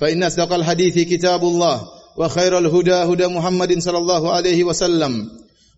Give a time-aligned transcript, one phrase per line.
[0.00, 1.76] فإن أصدق الحديث كتاب الله
[2.16, 5.30] وخير الهدى هدى محمد صلى الله عليه وسلم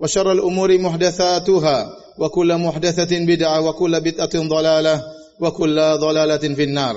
[0.00, 1.76] وشر الأمور محدثاتها
[2.18, 5.02] وكل محدثة بدعة وكل بدعة ضلالة
[5.40, 6.96] وكل ضلالة في النار.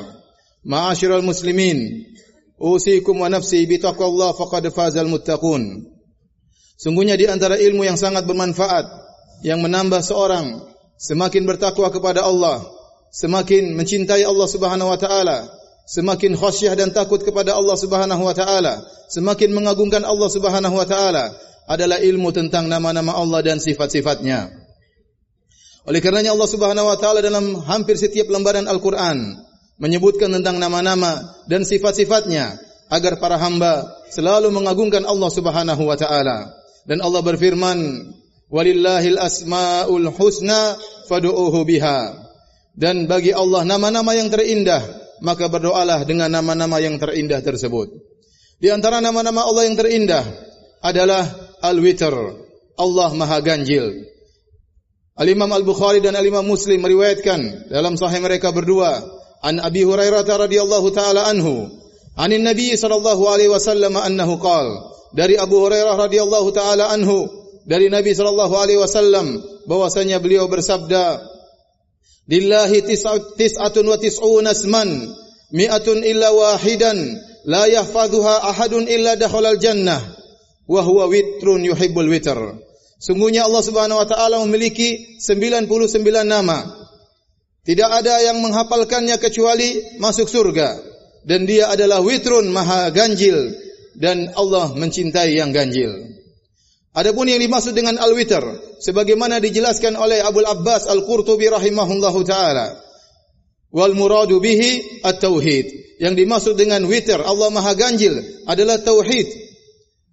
[0.66, 1.78] معاشر المسلمين
[2.62, 5.64] أوصيكم ونفسي بتقوى الله فقد فاز المتقون.
[6.76, 8.84] Sungguhnya di antara ilmu yang sangat bermanfaat
[9.48, 10.60] yang menambah seorang
[11.00, 12.68] semakin bertakwa kepada Allah,
[13.16, 15.48] semakin mencintai Allah Subhanahu wa taala,
[15.86, 21.32] semakin khasyah dan takut kepada Allah Subhanahu wa taala, semakin mengagungkan Allah Subhanahu wa taala
[21.66, 24.50] adalah ilmu tentang nama-nama Allah dan sifat-sifatnya.
[25.86, 29.38] Oleh karenanya Allah Subhanahu wa taala dalam hampir setiap lembaran Al-Qur'an
[29.78, 32.58] menyebutkan tentang nama-nama dan sifat-sifatnya
[32.90, 36.54] agar para hamba selalu mengagungkan Allah Subhanahu wa taala.
[36.86, 37.78] Dan Allah berfirman,
[38.50, 40.78] "Walillahil asmaul husna
[41.10, 42.14] fad'uuhu biha."
[42.78, 47.92] Dan bagi Allah nama-nama yang terindah, maka berdoalah dengan nama-nama yang terindah tersebut.
[48.60, 50.24] Di antara nama-nama Allah yang terindah
[50.80, 51.24] adalah
[51.60, 52.16] Al-Witr,
[52.80, 54.08] Allah Maha Ganjil.
[55.16, 59.00] Al-Imam Al-Bukhari dan Al-Imam Muslim meriwayatkan dalam sahih mereka berdua
[59.44, 61.72] an Abi Hurairah radhiyallahu taala anhu,
[62.20, 67.32] anin Nabi sallallahu alaihi wasallam annahu qala dari Abu Hurairah radhiyallahu taala anhu
[67.64, 71.35] dari Nabi sallallahu alaihi wasallam bahwasanya beliau bersabda
[72.26, 72.82] Lillahi
[73.38, 74.90] tis'atun wa tis'una asman
[75.54, 76.98] mi'atun illa wahidan
[77.46, 80.02] la yahfadhuha ahadun illa dakhalal jannah
[80.66, 82.58] wa huwa witrun yuhibbul witr.
[82.98, 85.70] Sungguhnya Allah Subhanahu wa taala memiliki 99
[86.26, 86.66] nama.
[87.66, 90.78] Tidak ada yang menghafalkannya kecuali masuk surga.
[91.26, 93.54] Dan dia adalah witrun maha ganjil
[93.98, 96.15] dan Allah mencintai yang ganjil.
[96.96, 98.40] Adapun yang dimaksud dengan al-witr
[98.80, 102.80] sebagaimana dijelaskan oleh Abu Abbas Al-Qurtubi rahimahullahu taala
[103.76, 106.00] wal muradu bihi at-tauhid.
[106.00, 108.16] Yang dimaksud dengan witr Allah Maha ganjil
[108.48, 109.28] adalah tauhid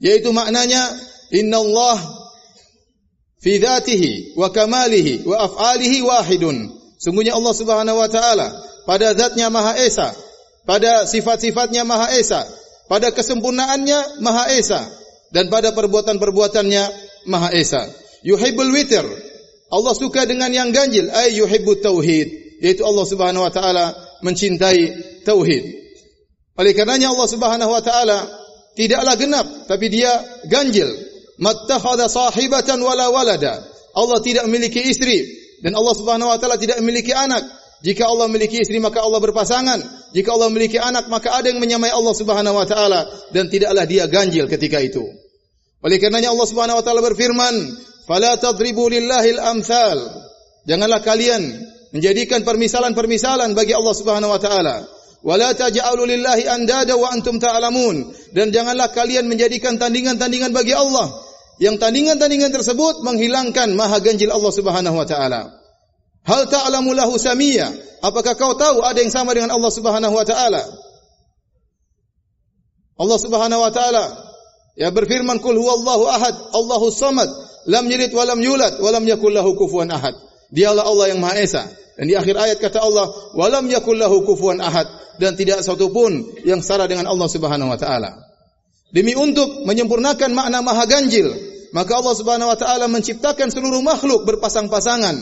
[0.03, 0.91] yaitu maknanya
[1.31, 2.03] inna Allah
[3.38, 6.66] fi dzatihi wa kamalihi wa af'alihi wahidun.
[6.99, 8.59] Sungguhnya Allah Subhanahu wa taala
[8.91, 10.10] pada zatnya Maha Esa,
[10.66, 12.43] pada sifat-sifatnya Maha Esa,
[12.91, 15.01] pada kesempurnaannya Maha Esa
[15.32, 16.84] dan pada perbuatan-perbuatannya
[17.26, 17.88] Maha Esa.
[18.22, 19.04] Yuhibbul witr.
[19.72, 24.81] Allah suka dengan yang ganjil, ay yuhibbut tauhid, yaitu Allah Subhanahu wa taala mencintai
[25.25, 25.65] tauhid.
[26.60, 28.28] Oleh karenanya Allah Subhanahu wa taala
[28.76, 30.12] tidaklah genap tapi dia
[30.47, 30.88] ganjil.
[31.41, 33.64] Mattakhadha sahibatan wala walada.
[33.97, 35.25] Allah tidak memiliki istri
[35.64, 37.43] dan Allah Subhanahu wa taala tidak memiliki anak.
[37.82, 39.81] Jika Allah memiliki istri maka Allah berpasangan.
[40.12, 44.04] Jika Allah memiliki anak maka ada yang menyamai Allah Subhanahu wa taala dan tidaklah dia
[44.06, 45.03] ganjil ketika itu.
[45.82, 47.54] Oleh karenanya Allah Subhanahu wa taala berfirman,
[48.06, 49.98] "Fala tadribu lillahil amsal."
[50.62, 51.43] Janganlah kalian
[51.91, 54.87] menjadikan permisalan-permisalan bagi Allah Subhanahu wa taala.
[55.26, 61.19] "Wala taj'alu lillahi andada wa antum ta'lamun." Dan janganlah kalian menjadikan tandingan-tandingan bagi Allah
[61.59, 65.50] yang tandingan-tandingan tersebut menghilangkan maha ganjil Allah Subhanahu wa taala.
[66.22, 67.75] Hal ta'lamu lahu samia?
[67.99, 70.62] Apakah kau tahu ada yang sama dengan Allah Subhanahu wa taala?
[73.03, 74.31] Allah Subhanahu wa taala
[74.78, 77.28] ya berfirman kul huwallahu ahad, Allahu samad,
[77.68, 80.16] lam yalid wa lam yulad wa lam yakul lahu kufuwan ahad.
[80.52, 81.64] Dialah Allah yang Maha Esa.
[81.96, 84.88] Dan di akhir ayat kata Allah, wa lam yakul lahu kufuwan ahad
[85.20, 88.16] dan tidak satu pun yang setara dengan Allah Subhanahu wa taala.
[88.92, 91.32] Demi untuk menyempurnakan makna Maha Ganjil,
[91.72, 95.16] maka Allah Subhanahu wa taala menciptakan seluruh makhluk berpasang-pasangan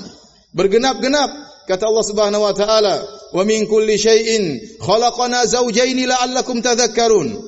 [0.50, 1.30] bergenap-genap
[1.70, 2.94] kata Allah Subhanahu wa taala
[3.30, 7.38] wa min kulli syai'in khalaqana zawjayn la'allakum tadhakkarun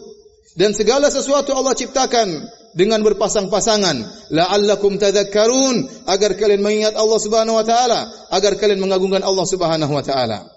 [0.52, 2.28] dan segala sesuatu Allah ciptakan
[2.76, 4.28] dengan berpasang-pasangan.
[4.32, 6.04] La'allakum tadhakkarun.
[6.08, 8.08] Agar kalian mengingat Allah Subhanahu wa taala.
[8.32, 10.48] Agar kalian mengagungkan Allah Subhanahu wa taala.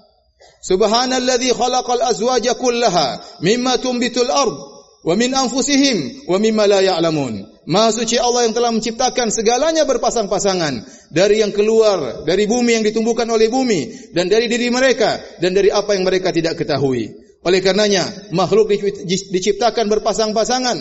[0.65, 4.57] Subhanalladzi khalaqal azwaja kullaha mimma tumbitul ard
[5.06, 7.56] wa min anfusihim wa mimma la ya'lamun.
[7.65, 10.86] Maha suci Allah yang telah menciptakan segalanya berpasang-pasangan.
[11.13, 15.71] Dari yang keluar dari bumi yang ditumbuhkan oleh bumi dan dari diri mereka dan dari
[15.71, 17.25] apa yang mereka tidak ketahui.
[17.45, 18.74] Oleh karenanya makhluk
[19.06, 20.77] diciptakan berpasang-pasangan.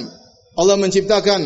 [0.57, 1.41] Allah menciptakan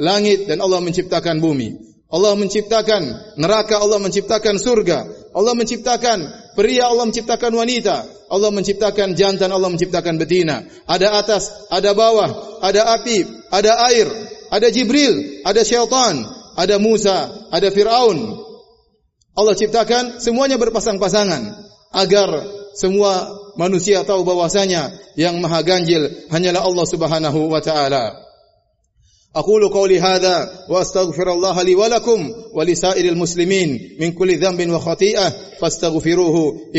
[0.00, 1.92] langit dan Allah menciptakan bumi.
[2.12, 5.28] Allah menciptakan neraka, Allah menciptakan surga.
[5.32, 6.18] Allah menciptakan
[6.56, 8.04] pria, Allah menciptakan wanita.
[8.32, 10.64] Allah menciptakan jantan, Allah menciptakan betina.
[10.88, 14.08] Ada atas, ada bawah, ada api, ada air,
[14.48, 16.24] ada Jibril, ada syaitan,
[16.56, 18.40] ada Musa, ada Fir'aun.
[19.32, 21.40] Allah ciptakan semuanya berpasang-pasangan
[21.96, 22.28] agar
[22.76, 28.16] semua manusia tahu bahwasanya yang maha ganjil hanyalah Allah Subhanahu wa taala.
[29.32, 32.20] Aqulu qawli hadha wa astaghfirullah li wa lakum
[32.52, 36.72] wa li sa'iril muslimin min kulli dhanbin wa khati'ah fastaghfiruhu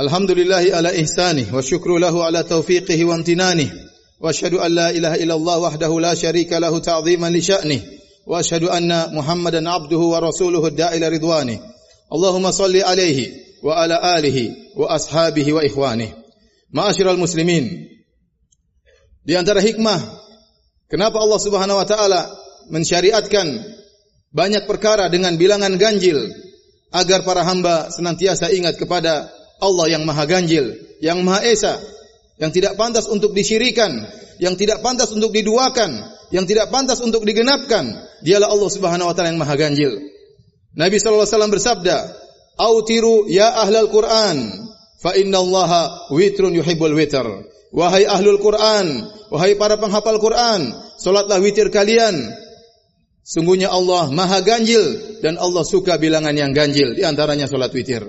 [0.00, 3.72] الحمد لله على إحسانه والشكر له على توفيقه وامتنانه
[4.20, 7.80] وأشهد أن لا إله إلا الله وحده لا شريك له تعظيما لشأنه
[8.26, 11.60] وأشهد أن محمدا عبده ورسوله الداعي إلى رضوانه
[12.12, 16.08] اللهم صل عليه وعلى آله وأصحابه وإخوانه
[16.72, 17.88] معاشر المسلمين
[19.22, 20.02] di antara hikmah
[20.90, 22.26] kenapa Allah Subhanahu wa taala
[22.74, 23.60] mensyariatkan
[24.34, 26.32] banyak perkara dengan bilangan ganjil
[26.90, 29.30] agar para hamba senantiasa ingat kepada
[29.62, 31.78] Allah yang maha ganjil, yang maha esa,
[32.42, 33.94] yang tidak pantas untuk disyirikan,
[34.42, 36.02] yang tidak pantas untuk diduakan,
[36.34, 37.94] yang tidak pantas untuk digenapkan,
[38.26, 40.02] dialah Allah Subhanahu wa taala yang maha ganjil.
[40.74, 41.96] Nabi sallallahu alaihi wasallam bersabda,
[42.58, 44.36] "Autiru ya ahlal Qur'an,
[44.98, 51.72] fa inna Allaha witrun yuhibbul witr." Wahai ahlul Quran, wahai para penghafal Quran, solatlah witir
[51.72, 52.28] kalian.
[53.24, 58.04] Sungguhnya Allah maha ganjil dan Allah suka bilangan yang ganjil, di antaranya solat witir.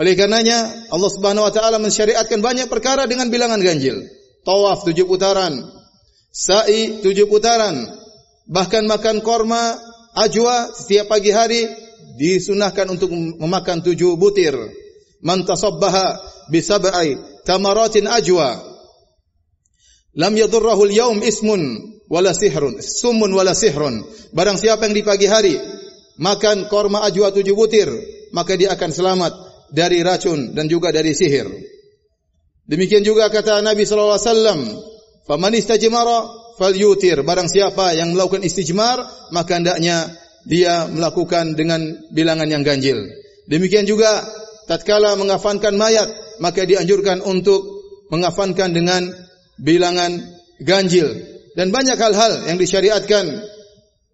[0.00, 4.00] Oleh karenanya Allah Subhanahu wa taala mensyariatkan banyak perkara dengan bilangan ganjil.
[4.48, 5.60] Tawaf tujuh putaran,
[6.32, 7.84] sa'i tujuh putaran,
[8.48, 9.76] bahkan makan korma
[10.16, 11.68] ajwa setiap pagi hari
[12.16, 14.56] disunahkan untuk memakan tujuh butir.
[15.20, 16.16] Man tasabbaha
[16.48, 18.56] bi sab'i tamaratin ajwa
[20.16, 21.76] lam yadurruhu al-yawm ismun
[22.08, 24.00] wala sihrun, sumun wala sihrun.
[24.32, 25.60] Barang siapa yang di pagi hari
[26.16, 27.92] makan korma ajwa tujuh butir,
[28.32, 31.46] maka dia akan selamat dari racun dan juga dari sihir.
[32.70, 34.60] Demikian juga kata Nabi sallallahu alaihi wasallam,
[35.26, 36.18] "Faman istajmara
[36.58, 39.02] falyutir." Barang siapa yang melakukan istijmar,
[39.34, 40.06] maka hendaknya
[40.46, 41.82] dia melakukan dengan
[42.14, 43.02] bilangan yang ganjil.
[43.50, 44.22] Demikian juga
[44.70, 46.06] tatkala mengafankan mayat,
[46.38, 47.62] maka dianjurkan untuk
[48.10, 49.10] mengafankan dengan
[49.58, 50.22] bilangan
[50.62, 51.10] ganjil
[51.54, 53.42] dan banyak hal-hal yang disyariatkan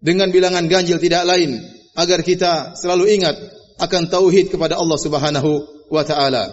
[0.01, 1.57] dengan bilangan ganjil tidak lain
[1.97, 3.35] agar kita selalu ingat
[3.77, 5.51] akan tauhid kepada Allah Subhanahu
[5.89, 6.49] wa taala.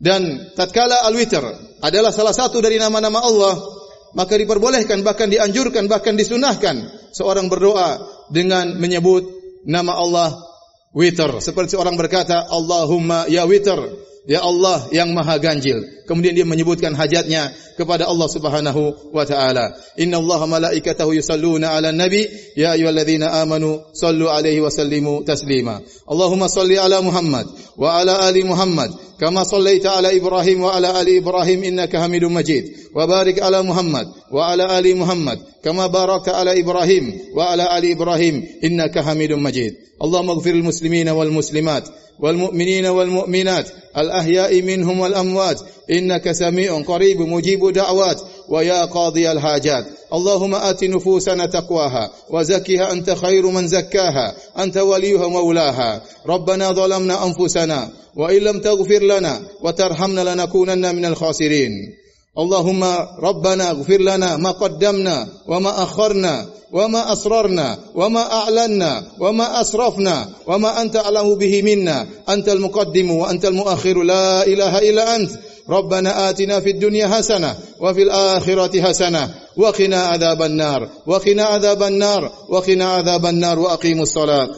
[0.00, 1.44] Dan tatkala al-witr
[1.84, 3.54] adalah salah satu dari nama-nama Allah,
[4.16, 6.80] maka diperbolehkan bahkan dianjurkan bahkan disunahkan
[7.12, 8.00] seorang berdoa
[8.32, 9.28] dengan menyebut
[9.68, 10.30] nama Allah
[10.96, 11.42] witr.
[11.44, 13.78] Seperti seorang berkata, Allahumma ya witr,
[14.30, 16.06] Ya Allah yang maha ganjil.
[16.06, 19.74] Kemudian dia menyebutkan hajatnya kepada Allah Subhanahu wa taala.
[19.98, 25.82] Inna Allah malaikatahu yusalluna ala nabi ya ayyuhalladzina amanu sallu alaihi wa sallimu taslima.
[26.06, 31.18] Allahumma salli ala Muhammad wa ala ali Muhammad kama sallaita ala Ibrahim wa ala ali
[31.18, 32.94] Ibrahim innaka Hamidum Majid.
[32.94, 37.98] Wa barik ala Muhammad wa ala ali Muhammad kama barakta ala Ibrahim wa ala ali
[37.98, 39.74] Ibrahim innaka Hamidum Majid.
[39.98, 41.90] Allahumma ighfir lil muslimina wal muslimat
[42.20, 45.60] wal mu'minina wal mu'minat al الأحياء منهم والأموات.
[45.90, 48.20] إنك سميع قريب مجيب دعوات.
[48.48, 49.84] ويا قاضي الحاجات.
[50.14, 52.10] اللهم آت نفوسنا تقواها.
[52.30, 54.34] وزكها أنت خير من زكاها.
[54.58, 56.02] أنت وليها مولاها.
[56.26, 61.70] ربنا ظلمنا أنفسنا وإن لم تغفر لنا وترحمنا لنكونن من الخاسرين.
[62.38, 62.84] اللهم
[63.22, 70.96] ربنا اغفر لنا ما قدمنا وما أخرنا وما أسررنا وما أعلنا وما أسرفنا وما أنت
[70.96, 75.30] أعلم به منا أنت المقدم وأنت المؤخر لا إله إلا أنت.
[75.68, 82.92] ربنا آتنا في الدنيا حسنة وفي الآخرة حسنة وقنا عذاب النار وقنا عذاب النار وقنا
[82.92, 84.48] عذاب النار وأقيموا الصلاة.